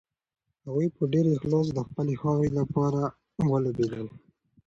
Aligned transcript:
هغوی 0.65 0.87
په 0.97 1.03
ډېر 1.13 1.25
اخلاص 1.37 1.67
د 1.73 1.79
خپلې 1.87 2.15
خاورې 2.21 2.49
لپاره 2.59 3.01
ولوبېدل. 3.51 4.05